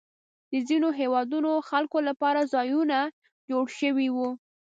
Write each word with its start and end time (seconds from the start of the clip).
د 0.51 0.53
ځینو 0.67 0.89
هېوادونو 0.99 1.51
خلکو 1.69 1.97
لپاره 2.09 2.49
ځایونه 2.53 2.97
جوړ 3.49 3.65
شوي 3.79 4.07
وو. 4.15 4.29